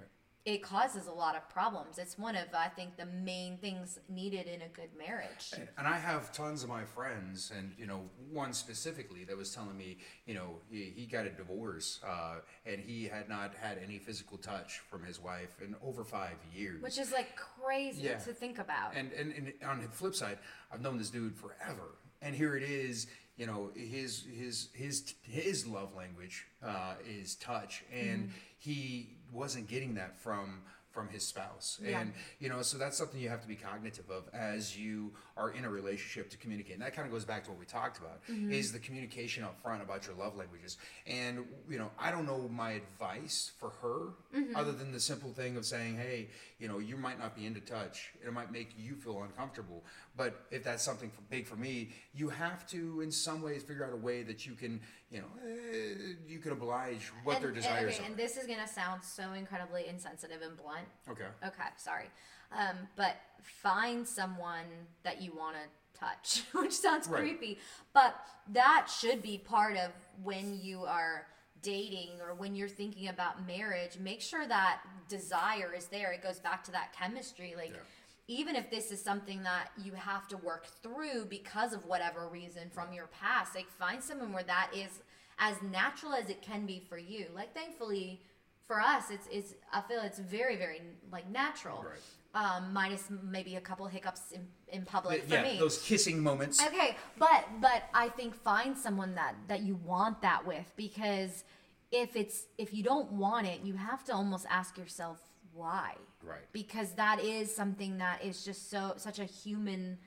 [0.44, 1.98] It causes a lot of problems.
[2.00, 5.54] It's one of, I think, the main things needed in a good marriage.
[5.78, 8.02] And, I have tons of my friends, and you know,
[8.32, 12.80] one specifically that was telling me, you know, he, he got a divorce, uh, and
[12.82, 16.82] he had not had any physical touch from his wife in over five years.
[16.82, 18.18] Which is like crazy Yeah.
[18.18, 18.96] to think about.
[18.96, 20.40] And, and and on the flip side,
[20.72, 23.08] I've known this dude forever, and here it is.
[23.38, 28.32] You know, his his his his love language uh, is touch, and Mm-hmm.
[28.58, 32.02] he wasn't getting that from from his spouse, Yeah.
[32.02, 35.52] and you know, so that's something you have to be cognitive of as you are
[35.52, 36.74] in a relationship to communicate.
[36.74, 38.52] And that kind of goes back to what we talked about: Mm-hmm.
[38.52, 40.76] is the communication up front about your love languages.
[41.08, 44.54] And you know, I don't know my advice for her Mm-hmm.
[44.58, 46.28] other than the simple thing of saying, hey,
[46.60, 48.12] you know, you might not be into touch.
[48.26, 49.86] It might make you feel uncomfortable.
[50.16, 53.86] But if that's something for, big for me, you have to, in some ways, figure
[53.86, 57.50] out a way that you can, you know, eh, you can oblige what and, their
[57.52, 58.04] and- desires are.
[58.04, 60.86] and this is gonna sound so incredibly insensitive and blunt.
[61.10, 61.28] Okay.
[61.46, 62.10] Okay, sorry.
[62.52, 64.66] Um, but find someone
[65.04, 67.22] that you want to touch, which sounds Right.
[67.22, 67.60] creepy.
[67.94, 68.14] But
[68.50, 69.92] that should be part of
[70.24, 71.26] when you are
[71.62, 73.98] dating or when you're thinking about marriage.
[74.00, 76.12] Make sure that desire is there.
[76.12, 77.54] It goes back to that chemistry.
[77.56, 77.78] Like, Yeah.
[78.28, 82.70] Even if this is something that you have to work through because of whatever reason
[82.70, 85.02] from your past, like, find someone where that is
[85.40, 87.26] as natural as it can be for you.
[87.34, 88.22] Like, thankfully,
[88.66, 90.82] for us, it's, it's I feel it's very, very
[91.12, 91.84] like natural.
[91.84, 92.00] Right.
[92.34, 95.60] Um, minus maybe a couple hiccups in, in public for yeah, me.
[95.60, 96.66] those kissing moments.
[96.66, 101.44] Okay, but but I think find someone that that you want that with because
[101.92, 105.20] if it's if you don't want it, you have to almost ask yourself
[105.54, 105.96] why.
[106.24, 106.40] Right.
[106.54, 109.98] Because that is something that is just so such a human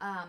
[0.00, 0.28] um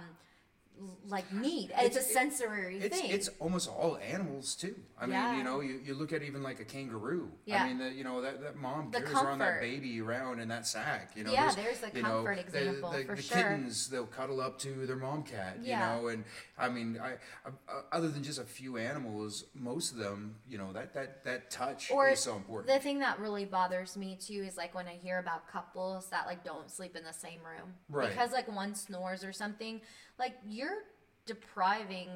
[1.07, 1.71] like need.
[1.71, 3.12] It's, a It's- it- sensory It's thing.
[3.12, 4.75] it's almost all animals too.
[4.99, 5.29] I Yeah.
[5.31, 7.31] mean, you know, you, you look at even like a kangaroo.
[7.45, 7.63] Yeah.
[7.63, 10.47] I mean, the, you know that, that mom The carries around that baby around in
[10.49, 11.12] that sack.
[11.15, 13.38] You know, Yeah, there's a you know, comfort the- example the, for the sure.
[13.38, 15.57] kittens they'll cuddle up to their mom cat.
[15.62, 15.95] Yeah.
[15.97, 16.23] You know, and
[16.57, 17.13] I mean, I,
[17.47, 21.51] uh, other than just a few animals, most of them, you know, that that that
[21.51, 22.73] touch or is so important.
[22.73, 26.25] the thing that really bothers me too is like when I hear about couples that
[26.27, 28.09] like don't sleep in the same room Right.
[28.09, 29.81] because like one snores or something.
[30.19, 30.84] Like you're
[31.26, 32.10] depriving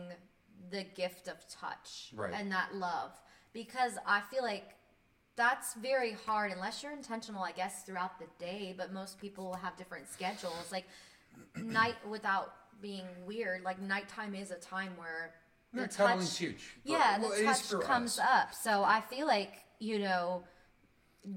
[0.70, 2.34] the gift of touch Right.
[2.34, 3.12] and that love
[3.54, 4.76] because I feel like
[5.36, 8.74] that's very hard unless you're intentional, I guess, throughout the day.
[8.76, 10.72] But most people have different schedules.
[10.72, 10.86] Like
[11.56, 15.34] night without being weird, like nighttime is a time where
[15.74, 16.76] the Yeah, touch huge.
[16.84, 18.26] Yeah well, the touch comes us.
[18.26, 20.44] up so i feel like you know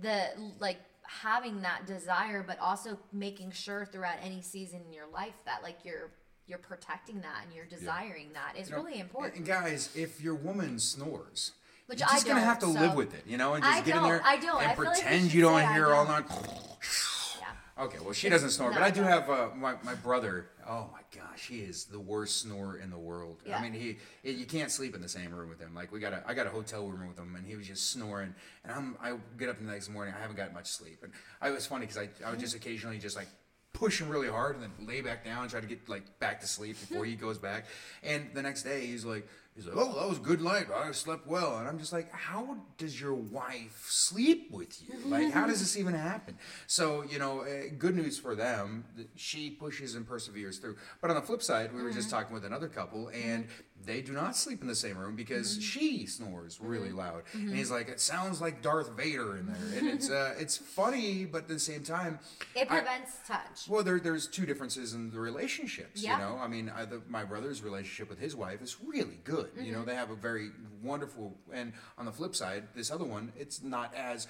[0.00, 0.28] the
[0.60, 5.64] like having that desire but also making sure throughout any season in your life that
[5.64, 6.12] like you're
[6.50, 10.20] you're protecting that and you're desiring that is You know, really important And guys, if
[10.20, 11.52] your woman snores,
[11.86, 13.74] Which you're I just gonna have to don't, live with it, you know, and I
[13.74, 14.60] just get in there I don't.
[14.60, 16.24] and I feel like pretend you don't hear all night.
[17.40, 17.46] yeah
[17.84, 20.50] Okay, well, she doesn't snore, but I do have uh, my my brother.
[20.68, 23.38] Oh my gosh, he is the worst snorer in the world.
[23.46, 23.56] Yeah.
[23.56, 25.74] I mean, he you can't sleep in the same room with him.
[25.74, 27.90] Like we got a I got a hotel room with him, and he was just
[27.90, 28.34] snoring.
[28.64, 31.48] And I'm I get up the next morning, I haven't got much sleep, and I
[31.48, 33.28] it was funny because I I would just occasionally just like
[33.72, 36.40] push him really hard and then lay back down and try to get like back
[36.40, 36.94] to sleep mm-hmm.
[36.94, 37.66] before he goes back.
[38.02, 39.26] And the next day he's like.
[39.56, 40.68] He's like, oh, that was a good night.
[40.74, 41.58] I slept well.
[41.58, 44.94] And I'm just like, how does your wife sleep with you?
[44.94, 45.10] Mm-hmm.
[45.10, 46.38] Like, how does this even happen?
[46.68, 48.84] So, you know, uh, good news for them.
[49.16, 50.76] She pushes and perseveres through.
[51.02, 52.16] But on the flip side, we were just mm-hmm.
[52.16, 53.48] talking with another couple, and
[53.86, 57.22] they do not sleep in the same room because she snores really loud.
[57.32, 59.78] And he's like, it sounds like Darth Vader in there.
[59.78, 62.18] And it's uh, it's funny, but at the same time,
[62.54, 66.02] it I- prevents touch well, there, there's two differences in the relationships.
[66.02, 66.14] Yeah.
[66.18, 69.50] You know, I mean, I, the, my brother's relationship with his wife is really good.
[69.56, 69.72] You Mm-hmm.
[69.72, 70.50] know, they have a very
[70.82, 71.36] wonderful.
[71.52, 74.26] And on the flip side, this other one, it's not as.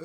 [0.00, 0.04] Uh,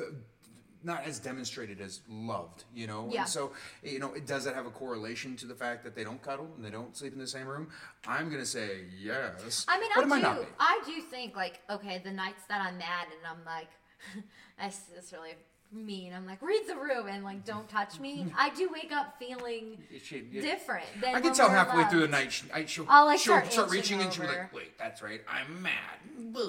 [0.82, 3.08] not as demonstrated as loved, you know.
[3.10, 3.20] Yeah.
[3.20, 6.04] And so, you know, it does that have a correlation to the fact that they
[6.04, 7.68] don't cuddle and they don't sleep in the same room?
[8.06, 9.66] I'm gonna say yes.
[9.68, 10.08] I mean, I do.
[10.08, 10.46] not be.
[10.58, 13.68] I do think like, okay, the nights that I'm mad and I'm like,
[14.58, 15.34] that's it's really
[15.72, 16.12] mean.
[16.12, 18.26] I'm like, read the room and like, don't touch me.
[18.38, 20.40] I do wake up feeling She- yeah.
[20.42, 20.86] different.
[21.00, 23.52] Than I can tell halfway through the night, she, I, she'll, I'll, like, she'll start
[23.52, 25.72] start reaching and she'll be like, wait, that's right, I'm mad.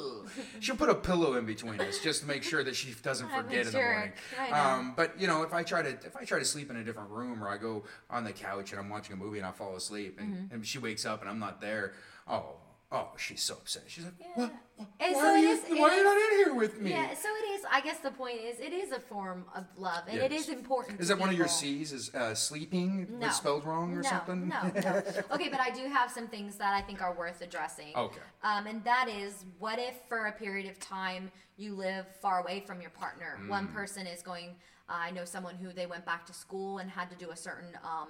[0.59, 3.65] She'll put a pillow in between us just to make sure that she doesn't forget
[3.67, 4.11] in the morning.
[4.51, 6.83] Um, but you know, if I try to if I try to sleep in a
[6.83, 9.51] different room or I go on the couch and I'm watching a movie and I
[9.51, 10.53] fall asleep and, Mm-hmm.
[10.55, 11.93] and she wakes up and I'm not there,
[12.27, 12.55] oh,
[12.91, 13.83] oh, she's so upset.
[13.87, 14.51] She's like, what?
[14.99, 16.89] And why so are you, is- why are you not in here with me?
[16.91, 17.61] Yeah, so it is.
[17.71, 20.43] I guess the point is, it is a form of love, and it Yes.
[20.43, 20.99] is important.
[20.99, 21.47] Is that one of your.
[21.47, 21.91] C's?
[21.93, 23.29] Is uh, sleeping No.
[23.29, 24.47] spelled wrong or no, something?
[24.49, 25.03] No, no.
[25.31, 27.95] Okay, but I do have some things that I think are worth addressing.
[27.95, 28.21] Okay.
[28.43, 32.63] Um, and that is, what if for a period of time you live far away
[32.65, 33.39] from your partner?
[33.47, 33.73] One Mm.
[33.73, 34.55] person is going.
[34.89, 37.35] Uh, I know someone who they went back to school and had to do a
[37.35, 38.09] certain um,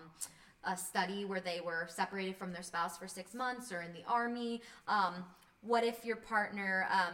[0.64, 4.04] a study where they were separated from their spouse for six months or in the
[4.08, 4.62] army.
[4.88, 5.26] Um,
[5.62, 7.14] what if your partner um,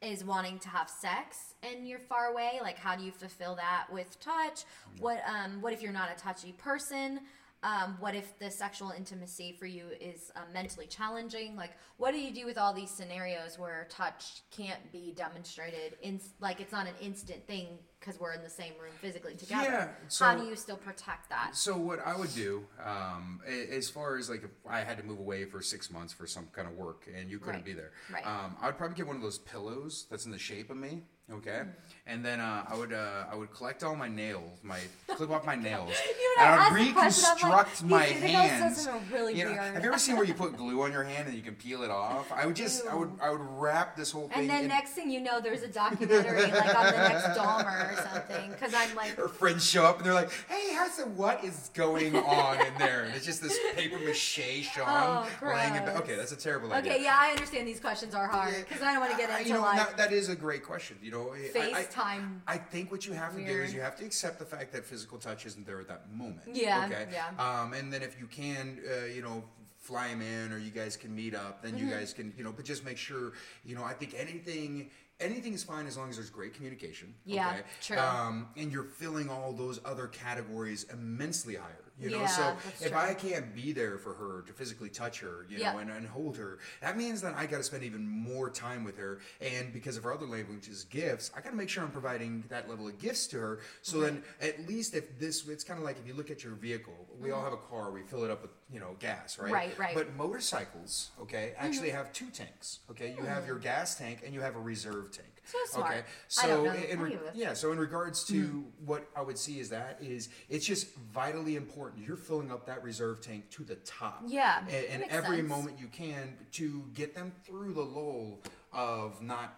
[0.00, 2.58] is wanting to have sex and you're far away?
[2.62, 4.64] Like how do you fulfill that with touch?
[5.00, 7.20] What um what if you're not a touchy person
[7.62, 12.20] um, what if the sexual intimacy for you is um, mentally challenging like what do
[12.20, 16.86] you do with all these scenarios where touch can't be demonstrated in like it's not
[16.86, 17.66] an instant thing
[17.98, 21.28] because we're in the same room physically together Yeah, so, how do you still protect
[21.30, 25.02] that So what I would do, um, as far as like if I had to
[25.02, 27.64] move away for six months for some kind of work and you couldn't Right.
[27.64, 28.24] be there, Right.
[28.26, 31.02] um, I would probably get one of those pillows that's in the shape of me.
[31.30, 31.60] Okay,
[32.06, 35.44] and then uh, I would uh, I would collect all my nails, my clip off
[35.44, 35.92] my nails,
[36.38, 38.88] and I would asked the question, I'm like, reconstruct my hands.
[39.12, 41.36] really you know, have you ever seen where you put glue on your hand and
[41.36, 42.32] you can peel it off?
[42.32, 44.40] I would just I would I would wrap this whole thing.
[44.40, 47.92] and then in, next thing you know there's a documentary like on the next Dahmer
[47.92, 51.44] or something because i'm like her friends show up and they're like, "Hey, how's what
[51.44, 55.84] is going on in there?" And it's just this paper mache Sean Oh, laying in
[55.84, 55.96] bed.
[55.98, 56.92] Okay, that's a terrible idea.
[56.92, 59.48] Okay, yeah, I understand these questions are hard because I don't want to get into
[59.48, 60.96] you know, like that, that is a great question.
[61.02, 61.36] You know, I-
[61.80, 62.40] I- FaceTime.
[62.46, 64.84] I, think what you have to do is you have to accept the fact that
[64.84, 66.40] physical touch isn't there at that moment.
[66.52, 67.06] Yeah, Okay.
[67.12, 67.28] yeah.
[67.62, 69.44] Um, and then if you can, uh, you know.
[69.80, 71.62] Fly him in, or you guys can meet up.
[71.62, 71.86] Then Mm-hmm.
[71.88, 72.52] you guys can, you know.
[72.52, 73.32] But just make sure,
[73.64, 73.82] you know.
[73.84, 77.14] I think anything, anything is fine as long as there's great communication.
[77.24, 77.62] Yeah, okay?
[77.80, 77.98] true.
[77.98, 81.84] Um, and you're filling all those other categories immensely higher.
[82.00, 82.96] You know, Yeah, so if true.
[82.96, 85.72] I can't be there for her to physically touch her, you Yeah.
[85.72, 88.84] know, and, and hold her, that means that I got to spend even more time
[88.84, 89.18] with her.
[89.40, 92.44] And because of her other language is gifts, I got to make sure I'm providing
[92.50, 93.60] that level of gifts to her.
[93.82, 96.54] So then, at least if this, it's kind of like if you look at your
[96.54, 99.46] vehicle, we all have a car, we fill it up with you know gas, right?
[99.46, 99.54] Mm-hmm.
[99.54, 99.94] Right, right.
[99.94, 102.80] But motorcycles, okay, actually have two tanks.
[102.90, 105.28] Okay, you have your gas tank and you have a reserve tank.
[105.44, 105.90] So smart.
[105.92, 109.70] Okay, I so in, re- yeah, so in regards to what I would see is
[109.70, 112.06] that is it's just vitally important.
[112.06, 114.22] You're filling up that reserve tank to the top.
[114.26, 115.48] Yeah, and, and every sense.
[115.48, 118.40] moment you can to get them through the lull
[118.72, 119.54] of not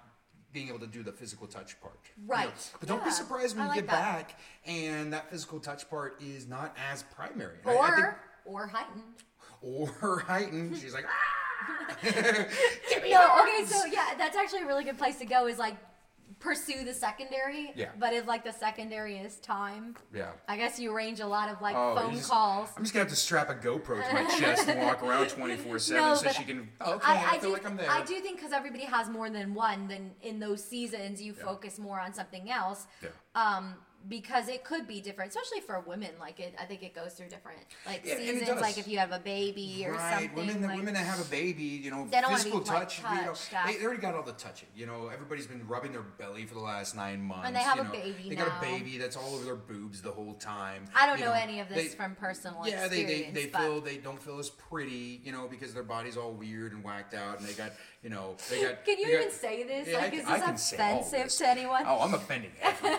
[0.52, 1.98] being able to do the physical touch part.
[2.16, 2.34] you know.
[2.34, 2.70] Right.
[2.80, 4.28] But don't be surprised when I you like get that.
[4.28, 7.58] back and that physical touch part is not as primary.
[7.64, 8.06] I- I think-
[8.50, 9.04] Or or heightened.
[9.62, 10.76] or heightened.
[10.76, 11.96] She's like, ah!
[13.10, 15.46] No, okay, so yeah, that's actually a really good place to go.
[15.46, 15.76] Is like
[16.38, 17.72] pursue the secondary.
[17.76, 17.90] Yeah.
[17.98, 20.30] But if like the secondary is time, yeah.
[20.48, 22.70] I guess you arrange a lot of like Oh, phone just- calls.
[22.76, 25.78] I'm just gonna have to strap a GoPro to my chest and walk around 24
[25.78, 26.68] seven No, so she can.
[26.80, 27.90] Okay, I, feel do, like I'm there.
[27.90, 31.44] I do think because everybody has more than one, then in those seasons you Yeah.
[31.44, 32.86] focus more on something else.
[33.02, 33.08] Yeah.
[33.34, 33.74] Um,
[34.08, 36.10] because it could be different, especially for women.
[36.18, 38.60] Like it, I think it goes through different like Yeah, seasons.
[38.60, 40.34] Like if you have a baby or right, something.
[40.34, 43.34] women, like, women that have a baby, you know, They physical like, touch, you know,
[43.66, 44.68] they, they already got all the touching.
[44.74, 47.46] You know, everybody's been rubbing their belly for the last nine months.
[47.46, 47.92] And they have you a know.
[47.92, 50.84] baby They got a baby that's all over their boobs the whole time.
[50.94, 52.92] I don't you know, any of this they- from personal experience.
[52.96, 56.16] Yeah, they, they, they feel they don't feel as pretty, you know, because their body's
[56.16, 58.84] all weird and whacked out, and they got, you know, they got.
[58.84, 59.88] Can you even got- say this?
[59.88, 61.36] Yeah, like, can- is I this all offensive this.
[61.38, 61.82] to anyone?
[61.86, 62.98] Oh, I'm offending everyone.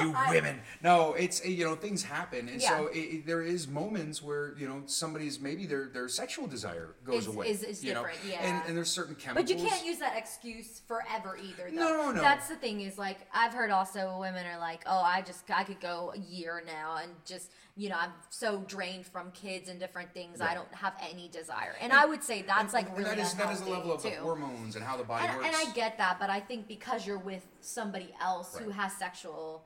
[0.00, 0.60] you women.
[0.82, 4.66] No, it's you know things happen, and so it, it- there is moments where you
[4.66, 7.48] know somebody's maybe their their sexual desire goes Is- away.
[7.48, 8.00] is- is you know?
[8.02, 8.40] different, yeah.
[8.42, 9.48] And, and there's certain chemicals.
[9.52, 11.70] But you can't use that excuse forever either.
[11.70, 11.76] Though.
[11.76, 12.20] No, no, no.
[12.20, 15.62] That's the thing is like I've heard also women are like, oh, I just I
[15.62, 19.78] could go a year now and just you know I'm so drained from kids and
[19.78, 20.40] different things.
[20.40, 21.74] I don't have any desire.
[21.80, 24.02] And, I would say that's like And really that is that is unhealthy, level of
[24.02, 24.23] too.
[24.24, 25.46] Hormones and how the body And, works.
[25.48, 29.62] and I get that, but I think because you're with somebody else who has sexual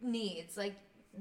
[0.00, 0.74] needs, like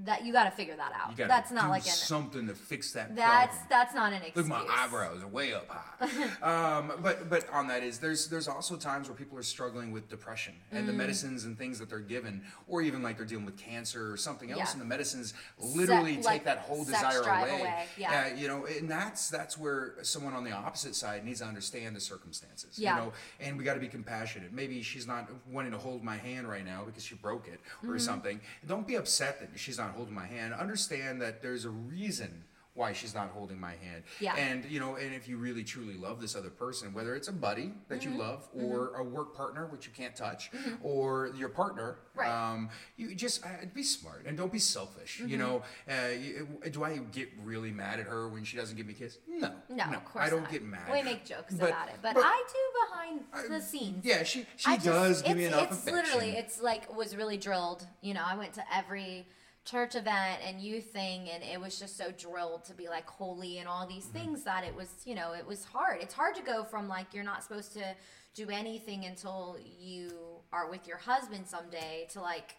[0.04, 1.18] that, you got to figure that out.
[1.18, 1.90] That's not like an.
[1.92, 3.14] something to fix that.
[3.16, 3.68] That's problem.
[3.70, 4.36] that's not an excuse.
[4.38, 6.08] Look, my eyebrows are way up high.
[6.78, 10.10] um, but but on that is there's there's also times where people are struggling with
[10.10, 10.88] depression and Mm.
[10.88, 14.18] the medicines and things that they're given, or even like they're dealing with cancer or
[14.18, 14.72] something else, Yeah.
[14.72, 17.60] and the medicines literally Se- take like that whole desire away.
[17.60, 18.30] away, yeah.
[18.32, 21.96] Uh, you know, and that's that's where someone on the opposite side needs to understand
[21.96, 22.80] the circumstances.
[22.80, 22.96] Yeah.
[22.98, 24.54] You know, and we got to be compassionate.
[24.54, 27.90] Maybe she's not wanting to hold my hand right now because she broke it or
[27.90, 27.98] Mm-hmm.
[28.00, 28.40] something.
[28.66, 30.54] Don't be upset that she's not holding my hand.
[30.54, 34.02] Understand that there's a reason why she's not holding my hand.
[34.22, 34.34] Yeah.
[34.38, 37.34] And you know, and if you really truly love this other person, whether it's a
[37.34, 38.14] buddy that Mm-hmm.
[38.14, 40.50] you love, or a work partner which you can't touch,
[40.82, 42.30] or your partner, Right.
[42.32, 45.18] um, you just uh, be smart and don't be selfish.
[45.20, 45.28] Mm-hmm.
[45.32, 48.86] You know, uh, you- do I get really mad at her when she doesn't give
[48.86, 49.18] me a kiss?
[49.28, 50.52] No, No, of course I don't not.
[50.52, 50.90] get mad.
[50.94, 54.06] We make jokes But- about it, but, but- I do behind the scenes.
[54.06, 56.04] Yeah, she she I just- does give me it's- enough It's affection.
[56.06, 57.86] literally, it's like was really drilled.
[58.00, 59.28] You know, I went to every
[59.66, 63.60] church event and youth thing, and it was just so drilled to be like holy
[63.60, 64.18] and all these Mm-hmm.
[64.18, 66.02] things that it was, you know, it was hard.
[66.02, 67.96] It's hard to go from like you're not supposed to
[68.34, 70.12] do anything until you
[70.52, 72.56] are with your husband someday to like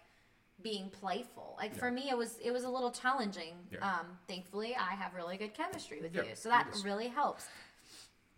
[0.63, 1.57] being playful.
[1.59, 3.55] Like for me, it was it was a little challenging.
[3.73, 3.79] Yeah.
[3.85, 7.47] Um, thankfully, I have really good chemistry with Yeah, you, so that really helps.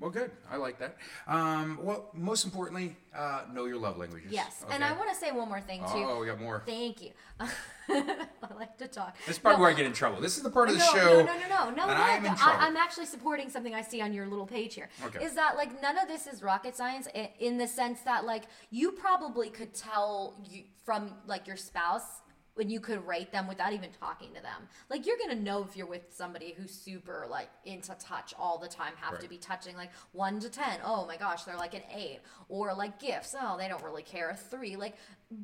[0.01, 0.33] Well, good.
[0.51, 0.97] I like that.
[1.29, 4.33] Um, well, most importantly, uh, know your love languages.
[4.33, 4.83] Yes, and?
[4.83, 6.05] I want to say one more thing too.
[6.05, 6.65] Oh, we got more.
[6.67, 7.11] Thank you.
[7.41, 9.17] I like to talk.
[9.27, 10.21] This is probably No, where I get in trouble.
[10.21, 11.23] This is the part of the no, show.
[11.23, 11.87] No, no, no, no, no.
[11.87, 12.61] no, I am in trouble.
[12.61, 14.89] I, am actually supporting something I see on your little page here.
[15.05, 15.25] Okay.
[15.25, 17.07] Is that like none of this is rocket science
[17.39, 22.23] in the sense that like you probably could tell you, from like your spouse
[22.55, 24.69] when you could rate them without even talking to them.
[24.89, 28.69] Like you're gonna know if you're with somebody who's super like into touch all the
[28.69, 30.79] time, have to be touching like one to ten.
[30.85, 32.21] Oh my gosh, they're like an eight.
[32.49, 33.35] Or like gifts.
[33.41, 34.31] Oh, they don't really care.
[34.31, 34.77] A three.
[34.77, 34.97] Like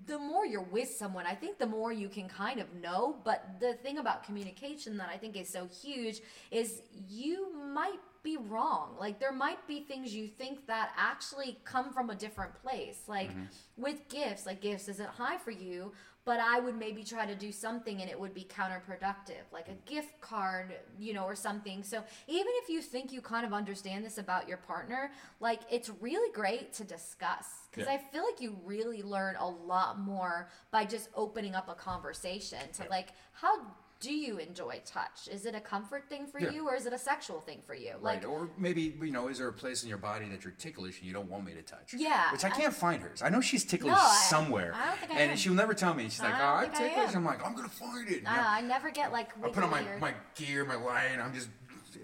[0.06, 3.16] the more you're with someone, I think the more you can kind of know.
[3.24, 6.20] But the thing about communication that I think is so huge
[6.50, 8.96] is you might be wrong.
[8.98, 13.02] Like there might be things you think that actually come from a different place.
[13.08, 13.44] Like mm-hmm.
[13.76, 15.92] with gifts, like gifts isn't high for you,
[16.24, 19.90] but I would maybe try to do something and it would be counterproductive, like a
[19.90, 21.82] gift card, you know, or something.
[21.82, 25.90] So even if you think you kind of understand this about your partner, like it's
[26.00, 27.94] really great to discuss because Yeah.
[27.94, 32.60] I feel like you really learn a lot more by just opening up a conversation
[32.74, 33.60] to like how
[34.00, 35.28] do you enjoy touch?
[35.30, 36.50] Is it a comfort thing for Yeah.
[36.50, 37.92] you or is it a sexual thing for you?
[38.00, 40.54] Right, Like, or maybe you know, is there a place in your body that you're
[40.54, 41.92] ticklish and you don't want me to touch?
[41.94, 43.20] Yeah, which I I- can't find hers.
[43.22, 45.36] I know she's ticklish No, I- somewhere, I don't think I and am.
[45.36, 46.04] she'll never tell me.
[46.04, 48.90] She's like, oh, I'm I ticklish." I'm like, "I'm gonna find it." uh, I never
[48.90, 51.20] get like I put on my, or- my gear, my line.
[51.20, 51.48] I'm just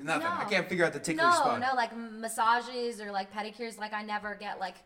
[0.02, 0.26] nothing.
[0.26, 1.60] I can't figure out the ticklish spot.
[1.60, 1.72] no, spot.
[1.72, 3.78] no, like massages or like pedicures.
[3.78, 4.76] Like I never get like,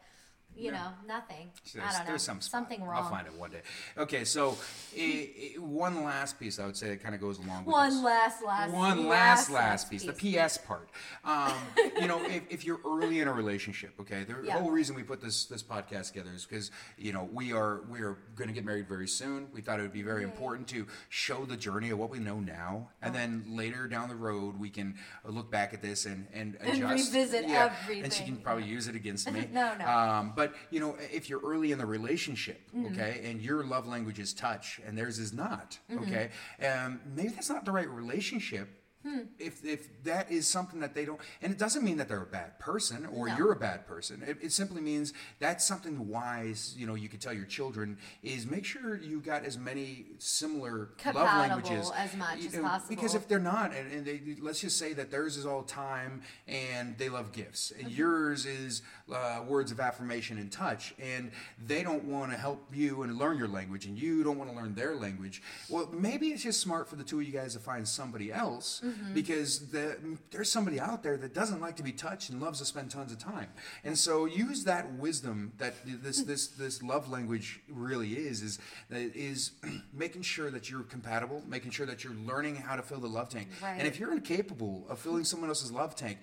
[0.57, 1.51] you know, nothing.
[1.72, 2.07] There's, I don't know.
[2.09, 2.51] there's some spot.
[2.68, 3.05] something wrong.
[3.05, 3.62] I'll find it one day.
[3.96, 4.57] Okay, so
[4.96, 7.90] i i one last piece I would say that kind of goes along with One
[7.90, 8.03] this.
[8.05, 10.90] last, last, One last, last piece, the PS part.
[11.24, 11.53] Um,
[12.01, 14.59] you know, if, if you're early in a relationship, okay, the Yeah.
[14.59, 18.01] whole reason we put this this podcast together is because you know we are we
[18.01, 19.48] are going to get married very soon.
[19.53, 22.40] We thought it would be very important to show the journey of what we know
[22.40, 26.57] now, and then later down the road we can look back at this and and
[26.61, 27.12] And adjust.
[27.14, 28.26] revisit And she everything.
[28.26, 29.48] can probably use it against me.
[29.53, 29.86] No, no.
[29.86, 30.39] Um, but
[30.70, 32.93] you know, if you're early in the relationship, Mm-hmm.
[32.95, 36.03] okay, and your love language is touch and theirs is not, Mm-hmm.
[36.05, 36.30] okay,
[36.66, 38.68] um, maybe that's not the right relationship.
[39.03, 39.20] Hmm.
[39.38, 42.26] If, if that is something that they don't, and it doesn't mean that they're a
[42.26, 43.36] bad person or No.
[43.38, 44.22] you're a bad person.
[44.26, 46.74] It, it simply means that's something wise.
[46.76, 50.90] You know, you could tell your children is make sure you got as many similar
[51.07, 54.76] love languages as much as know, Because if they're not, and, and they, let's just
[54.78, 57.86] say that theirs is all time and they love gifts, Mm-hmm.
[57.86, 61.30] and yours is uh, words of affirmation and touch, and
[61.66, 64.57] they don't want to help you and learn your language, and you don't want to
[64.57, 65.42] learn their language.
[65.70, 68.82] Well, maybe it's just smart for the two of you guys to find somebody else
[68.84, 68.89] Mm-hmm.
[68.91, 69.14] Mm-hmm.
[69.14, 69.97] because the,
[70.30, 73.12] there's somebody out there that doesn't like to be touched and loves to spend tons
[73.12, 73.49] of time,
[73.84, 76.28] and so use that wisdom that this hmm.
[76.28, 78.59] this this love language really is is
[78.91, 79.53] is
[79.93, 83.28] making sure that you're compatible, making sure that you're learning how to fill the love
[83.28, 86.18] tank, and if you're incapable of filling someone else's love tank,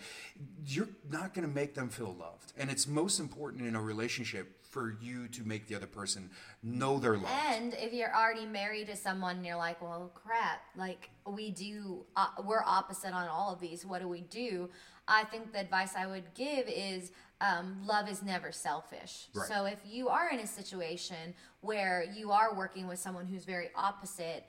[0.65, 2.53] you're not going to make them feel loved.
[2.57, 6.30] And it's most important in a relationship for you to make the other person
[6.61, 7.32] know their love.
[7.49, 12.05] And if you're already married to someone and you're like, well, crap, like we do,
[12.15, 13.84] uh, we're opposite on all of these.
[13.84, 14.69] What do we do?
[15.07, 17.11] I think the advice I would give is
[17.41, 19.30] um, love is never selfish.
[19.34, 19.47] Right.
[19.47, 23.69] So if you are in a situation where you are working with someone who's very
[23.75, 24.45] opposite,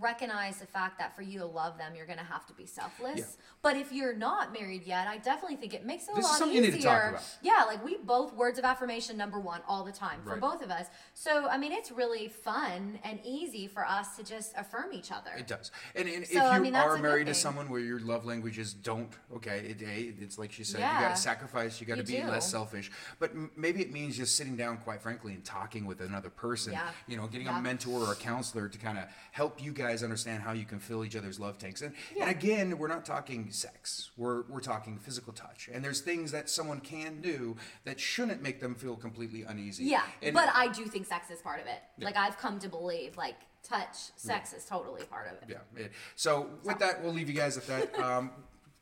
[0.00, 2.66] recognize the fact that for you to love them, you're going to have to be
[2.66, 3.18] selfless.
[3.18, 3.24] Yeah.
[3.62, 6.30] But if you're not married yet, I definitely think it makes it a This is
[6.30, 6.72] lot something you easier.
[6.76, 7.22] need to talk about.
[7.42, 10.40] Yeah, like we both words of affirmation number one all the time for Right.
[10.40, 10.86] both of us.
[11.14, 15.30] So I mean, it's really fun and easy for us to just affirm each other.
[15.36, 15.70] It does.
[15.96, 18.72] And, and if So, I you mean, are married to someone where your love languages
[18.74, 19.82] don't, okay, it,
[20.20, 22.26] it's like she said, you got to sacrifice, you got to be do.
[22.26, 22.90] less selfish.
[23.18, 26.72] But m- maybe it means just sitting down, quite frankly, and talking with another person.
[26.72, 26.88] Yeah.
[27.06, 27.58] You know, getting Yeah.
[27.58, 30.78] a mentor or a counselor to kind of help you guys understand how you can
[30.78, 31.82] fill each other's love tanks.
[31.82, 32.22] And, Yeah.
[32.22, 34.10] and again, we're not talking sex.
[34.16, 35.68] We're, we're talking physical touch.
[35.72, 39.84] And there's things that someone can do that shouldn't make them feel completely uneasy.
[39.84, 41.80] Yeah, And- but I do think sex is part of it.
[41.98, 42.04] Yeah.
[42.06, 45.58] Like I've come to believe, like touch, sex is totally part of it.
[45.76, 45.86] Yeah.
[46.16, 47.98] So with that, we'll leave you guys at that.
[47.98, 48.30] Um,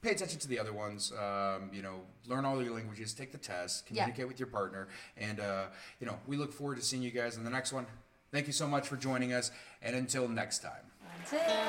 [0.03, 1.11] pay attention to the other ones.
[1.13, 4.03] Um, you know, learn all your languages, take the test, Yeah.
[4.05, 4.87] communicate with your partner,
[5.17, 5.65] and uh,
[6.01, 7.87] you know, we look forward to seeing you guys in the next one.
[8.31, 9.51] Thank you so much for joining us,
[9.83, 10.86] and until next time.
[11.29, 11.67] That's it.